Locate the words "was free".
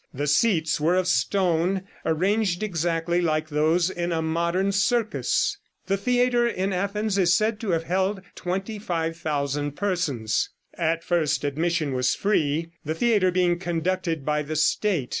11.93-12.71